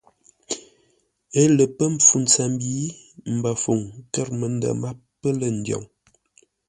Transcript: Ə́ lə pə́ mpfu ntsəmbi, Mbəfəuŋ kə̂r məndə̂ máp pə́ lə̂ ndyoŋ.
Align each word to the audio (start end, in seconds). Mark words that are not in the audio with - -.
Ə́ 1.39 1.45
lə 1.55 1.63
pə́ 1.77 1.87
mpfu 1.93 2.15
ntsəmbi, 2.23 2.71
Mbəfəuŋ 3.35 3.79
kə̂r 4.13 4.29
məndə̂ 4.39 4.71
máp 4.81 4.97
pə́ 5.19 5.31
lə̂ 5.39 5.49
ndyoŋ. 5.59 5.83